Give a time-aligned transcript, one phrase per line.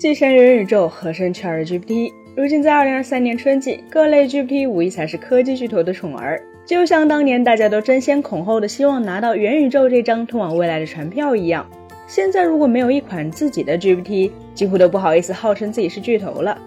[0.00, 2.14] 跻身元宇宙，合生 ChatGPT。
[2.34, 6.42] 如今在二零二三年春季，各类 GPT 无疑才是科技巨头的宠儿。
[6.64, 11.68] 就像当年大家都争先恐后的希望拿到元宇宙这张通往未来的船票一样，
[12.06, 16.58] 现在如果没有一款自己的 GPT，几乎都不好意思号称自己是巨头了。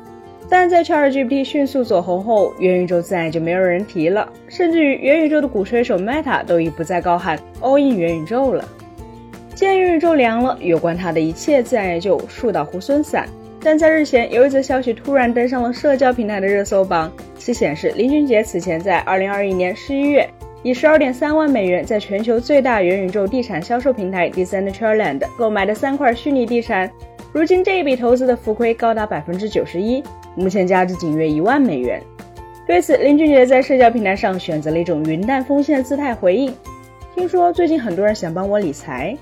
[0.47, 8.63] 但在 ChatGPT 迅速走红后，元宇宙自然就没有人提了，甚至于元宇宙的鼓吹手 Meta 都已不再高喊 All in 元宇宙了。
[9.55, 13.25] 既然元宇宙凉了，有关它的一切自然也就树倒猢狲散。
[13.61, 20.29] 但在日前，有一则消息突然登上了社交平台的热搜榜，其显示林俊杰此前在2021年11月
[20.61, 26.91] 以12.3万美元在全球最大元宇宙地产销售平台 Decentraland 购买的三块虚拟地产，
[27.31, 30.03] 如今这一笔投资的浮亏高达百分之九十一。
[30.35, 32.01] 目前价值仅约一万美元。
[32.67, 36.53] 对此，林俊杰在社交平台上选择了一种云淡风轻的姿态回应
[37.15, 39.15] ：“听说最近很多人想帮我理财。”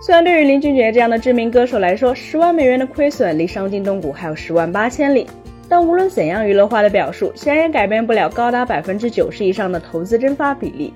[0.00, 5.26] 虽然对于林俊杰这样的知名歌手来说，十万美元的亏损离伤筋动骨还有十万八千里，
[5.68, 10.94] 但无论怎样娱乐化的表述，显然改变不了高达百分之九十以上的投资蒸发比例。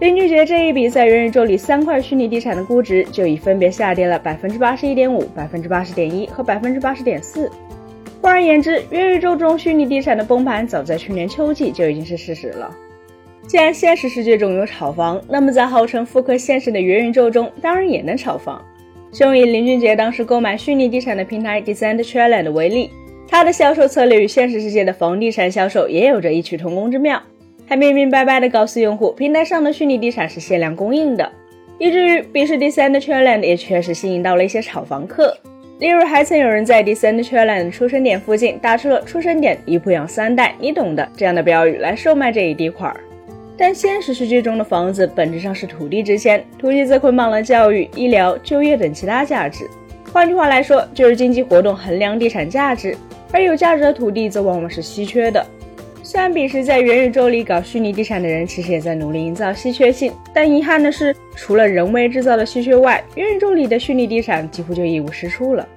[0.00, 7.50] 林俊杰这一笔在元宇宙里三块虚拟地产的估值，就已分别下跌了百分之八十一点五、百分之八十点一和百分之八十点四。
[8.22, 12.74] 换而言之，元宇宙中虚拟地产的崩盘早在去年秋季就已经是事实了。
[13.48, 18.62] 既然现实世界中有炒房，那么在号称复刻现实的元宇宙中，当然也能炒房。
[19.10, 22.90] 就以林俊杰当时购买虚拟地产的平台 Decentraland 为例，
[23.26, 27.22] 他的销售策略与现实世界的房地产销售也有着异曲同工之妙。
[27.66, 31.32] 他明明白白地告诉用户，平台上的虚拟地产是限量供应的，
[31.78, 35.34] 以至于彼时 Decentraland 也确实吸引到了一些炒房客。
[35.78, 43.00] 例如，还曾有人在 Decentraland 出生点附近打出了“出生点一铺养三代，你懂的”这样的标语来售卖这一地块儿。
[43.58, 49.68] 但现实世界中的房子本质上是土地值钱，土地则捆绑了教育、医疗、就业等其他价值。
[50.12, 52.96] 换句话来说，就是经济活动衡量地产价值，
[53.32, 55.44] 而有价值的土地则往往是稀缺的。
[56.04, 65.68] 虽然彼时在元宇宙里搞虚拟地产的人其实也在努力营造稀缺性，但遗憾的是，除了人为制造的稀缺外，元宇宙里的虚拟地产几乎就一无是处了。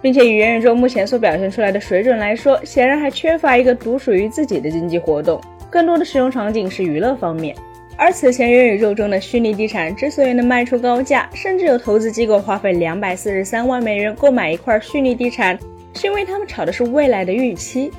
[0.00, 5.40] 并且以元宇宙目前所表现出来的水准来说，显然还缺乏一个独属于自己的经济活动，
[5.72, 7.56] 更多的使用场景是娱乐方面。
[7.96, 15.58] 而此前元宇宙中的虚拟地产之所以能卖出高价，甚至有投资机构花费两百四十三万美元购买一块虚拟地产，
[15.94, 17.90] 是因为他们炒的是未来的预期。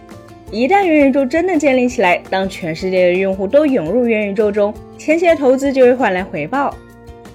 [0.52, 6.76] 一旦元宇宙真的建立起来，当全世界的用户都涌入元宇宙中，前期的投资就会换来回报。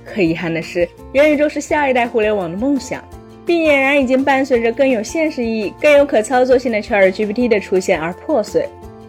[0.05, 3.03] 可遗憾的是，元宇宙是下一代互联网的梦想，
[3.45, 8.69] 并俨然已经伴随着更有现实意义、更有可操作性的 ChatGPT 的出现而破碎。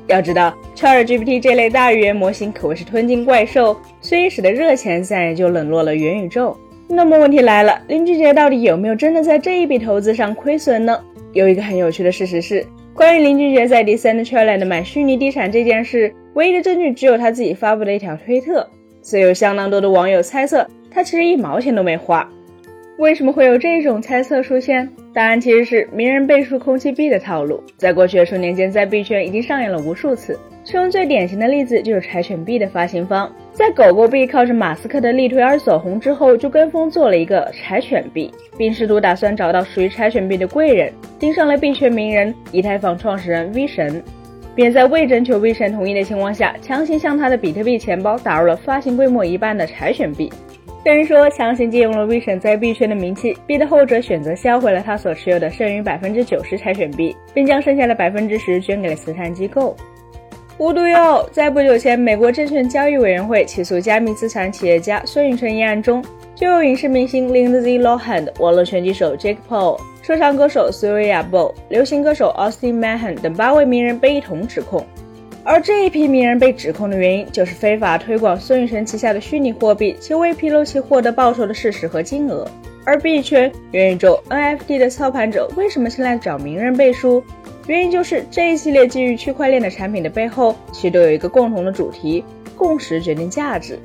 [0.09, 6.57] 要知道，ChatGPT 这类大语言模型可谓是吞金怪兽，所以使得热钱自然也就冷落了元宇宙。
[6.87, 10.99] 那么问题来了，林俊杰到底有没有真的在这一笔投资上亏损呢？
[11.33, 12.65] 有一个很有趣的事实是。
[12.95, 18.67] 关于林俊杰在 Decentraland 买虚拟地产这件事，唯一的证据只有他自己发布的一条推特。
[19.01, 22.27] 所以有相当多的网友猜测，他其实一毛钱都没花。
[22.99, 24.89] 为什么会有这种猜测出现？
[25.13, 30.37] 答案其实是名人背书空气币的套路，在过去的数年间，在币圈已经上演了无数次。
[30.65, 44.03] 其中最典型的例子就是柴犬币的发行方，在狗狗币靠着马斯克的力推而走红之后，就跟风做了一个柴犬币，并试图打算找到属于柴犬币的贵人，盯上了币圈名人以太坊创始人 V 神，
[44.53, 50.29] 便在未征求 V 神同意的情况下，强行向他的比特币钱包打入了发行规模一半的柴犬币。
[50.89, 59.77] 等于说，强行借用了 V 神在币圈的名气，逼得后者选择销毁了他所持有的剩余百分之九十柴犬币，并将剩下的百分之十捐给了慈善机构。
[60.57, 74.83] 无独有偶，在不久前，美国证券交易委员会起诉加密资产企业家孙宇晨一案中，就有影视明星 Lindsay Lohan、网络拳击手 Jake Paul、说唱歌手 s u r i a b o、流行歌手 Austin Mann 等八位名人被一同指控。
[75.49, 82.47] 而这一批名人被指控的原因，就是非法推广孙运成旗下的虚拟货币，且未披露其获得报酬的事实和金额。
[82.85, 87.23] 而币圈、元宇宙、NFT 的操盘者为什么青睐找名人背书？
[87.65, 92.23] 原因就是这一系列基于区块链的产品的背后，其实都有一个共同的主题：
[92.55, 93.79] 共识决定价值。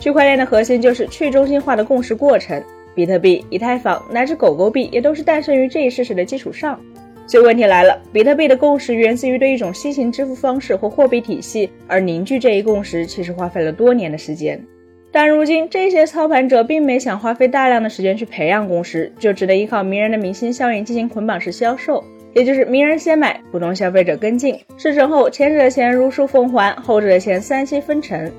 [0.00, 2.60] 区块链的核心就是去中心化的共识过程，
[2.96, 6.80] 比特币、以太坊乃至狗狗币也都是诞生于这一事实的基础上。
[7.26, 14.62] 所以问题来了，比特币的共识源自于对一种新型支付方式或货币体系，而凝聚这一共识其实花费了多年的时间。
[15.10, 22.04] 但如今这些操盘者并没想花费大量的时间去培养共识，就只能依靠名人的明星效应进行捆绑式销售。
[22.34, 28.30] 也就是名人先买，普通消费者跟进，事成后前者的钱如数奉还，后者的钱三七分成。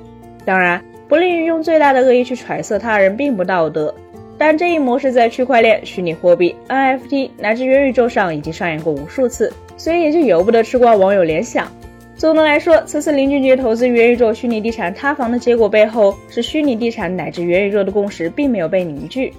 [0.46, 3.92] 当然，不利于用最大的恶意去揣测他人并不道德。
[4.38, 11.72] 但这一模式在区块链、虚拟货币、NFT 乃至元宇宙上已经上演过无数次，所以也就由不得吃瓜网友联想。
[12.16, 19.32] 总的来说，此次林俊杰投资元宇宙虚拟地产塌房的结果背后，是虚拟地产乃至元宇宙的共识并没有被凝聚。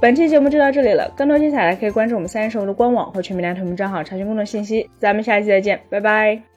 [0.00, 4.88] 本期节目就到这里了，更多精彩可以关注我们三人生活的官网或全民大同名账号查询更多信息。
[4.98, 6.53] 咱们下期再见，拜拜。